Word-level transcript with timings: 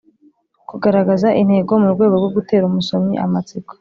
kugaragaza 0.69 1.27
intego 1.41 1.71
mu 1.83 1.87
rwego 1.93 2.15
rwo 2.21 2.29
gutera 2.35 2.63
umusomyi 2.67 3.15
amatsiko 3.25 3.69